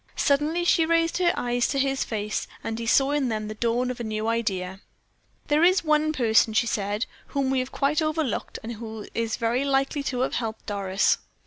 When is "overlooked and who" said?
8.01-9.05